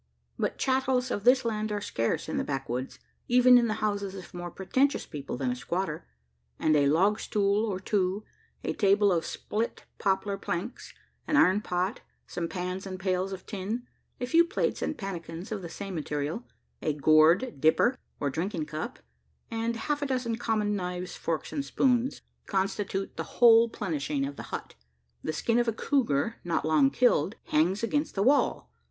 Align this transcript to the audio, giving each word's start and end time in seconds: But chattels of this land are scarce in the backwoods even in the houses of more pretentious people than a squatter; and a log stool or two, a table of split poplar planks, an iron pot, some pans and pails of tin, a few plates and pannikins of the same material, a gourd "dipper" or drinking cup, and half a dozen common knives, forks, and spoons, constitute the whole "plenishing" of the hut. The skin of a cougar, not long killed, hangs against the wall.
But 0.39 0.57
chattels 0.57 1.11
of 1.11 1.25
this 1.25 1.45
land 1.45 1.71
are 1.71 1.79
scarce 1.79 2.27
in 2.27 2.37
the 2.37 2.43
backwoods 2.43 2.97
even 3.27 3.55
in 3.59 3.67
the 3.67 3.75
houses 3.85 4.15
of 4.15 4.33
more 4.33 4.49
pretentious 4.49 5.05
people 5.05 5.37
than 5.37 5.51
a 5.51 5.55
squatter; 5.55 6.07
and 6.57 6.75
a 6.75 6.87
log 6.87 7.19
stool 7.19 7.67
or 7.67 7.79
two, 7.79 8.23
a 8.63 8.73
table 8.73 9.11
of 9.11 9.27
split 9.27 9.85
poplar 9.99 10.39
planks, 10.39 10.91
an 11.27 11.37
iron 11.37 11.61
pot, 11.61 12.01
some 12.25 12.47
pans 12.47 12.87
and 12.87 12.99
pails 12.99 13.31
of 13.31 13.45
tin, 13.45 13.85
a 14.19 14.25
few 14.25 14.43
plates 14.43 14.81
and 14.81 14.97
pannikins 14.97 15.51
of 15.51 15.61
the 15.61 15.69
same 15.69 15.93
material, 15.93 16.45
a 16.81 16.93
gourd 16.93 17.61
"dipper" 17.61 17.95
or 18.19 18.31
drinking 18.31 18.65
cup, 18.65 18.97
and 19.51 19.75
half 19.75 20.01
a 20.01 20.07
dozen 20.07 20.35
common 20.35 20.75
knives, 20.75 21.15
forks, 21.15 21.53
and 21.53 21.63
spoons, 21.63 22.23
constitute 22.47 23.17
the 23.17 23.23
whole 23.37 23.69
"plenishing" 23.69 24.25
of 24.27 24.35
the 24.35 24.49
hut. 24.49 24.73
The 25.21 25.31
skin 25.31 25.59
of 25.59 25.67
a 25.67 25.73
cougar, 25.73 26.37
not 26.43 26.65
long 26.65 26.89
killed, 26.89 27.35
hangs 27.43 27.83
against 27.83 28.15
the 28.15 28.23
wall. 28.23 28.71